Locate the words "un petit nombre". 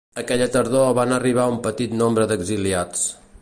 1.57-2.27